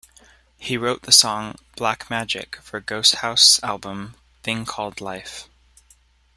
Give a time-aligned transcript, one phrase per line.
[0.57, 5.47] He wrote the song "Black Magic" for Ghosthouse's album "Thing Called Life".